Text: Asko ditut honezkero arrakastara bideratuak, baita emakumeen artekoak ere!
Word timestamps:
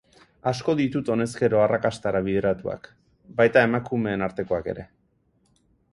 Asko 0.51 0.73
ditut 0.79 1.11
honezkero 1.15 1.59
arrakastara 1.65 2.23
bideratuak, 2.29 2.89
baita 3.43 3.67
emakumeen 3.69 4.29
artekoak 4.29 4.71
ere! 4.75 4.91